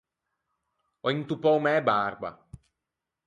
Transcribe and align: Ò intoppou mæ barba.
Ò 1.05 1.07
intoppou 1.15 1.57
mæ 1.65 1.73
barba. 1.87 2.29